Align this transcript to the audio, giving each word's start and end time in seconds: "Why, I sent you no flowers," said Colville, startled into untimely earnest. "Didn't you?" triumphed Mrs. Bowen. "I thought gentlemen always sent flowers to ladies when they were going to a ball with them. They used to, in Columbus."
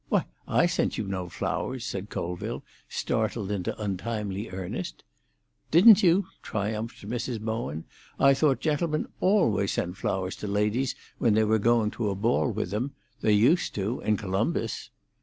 "Why, 0.09 0.25
I 0.47 0.65
sent 0.65 0.97
you 0.97 1.03
no 1.07 1.29
flowers," 1.29 1.85
said 1.85 2.09
Colville, 2.09 2.63
startled 2.89 3.51
into 3.51 3.79
untimely 3.79 4.49
earnest. 4.49 5.03
"Didn't 5.69 6.01
you?" 6.01 6.25
triumphed 6.41 7.07
Mrs. 7.07 7.39
Bowen. 7.39 7.83
"I 8.19 8.33
thought 8.33 8.61
gentlemen 8.61 9.09
always 9.19 9.73
sent 9.73 9.97
flowers 9.97 10.35
to 10.37 10.47
ladies 10.47 10.95
when 11.19 11.35
they 11.35 11.43
were 11.43 11.59
going 11.59 11.91
to 11.91 12.09
a 12.09 12.15
ball 12.15 12.49
with 12.51 12.71
them. 12.71 12.93
They 13.21 13.33
used 13.33 13.75
to, 13.75 13.99
in 14.01 14.17
Columbus." 14.17 14.89